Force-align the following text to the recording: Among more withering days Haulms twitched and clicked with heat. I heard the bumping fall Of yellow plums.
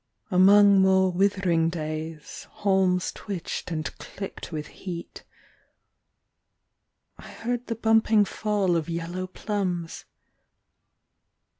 Among 0.31 0.79
more 0.81 1.11
withering 1.11 1.69
days 1.69 2.47
Haulms 2.63 3.13
twitched 3.13 3.69
and 3.69 3.95
clicked 3.99 4.51
with 4.51 4.65
heat. 4.65 5.23
I 7.19 7.29
heard 7.29 7.67
the 7.67 7.75
bumping 7.75 8.25
fall 8.25 8.75
Of 8.75 8.89
yellow 8.89 9.27
plums. 9.27 10.05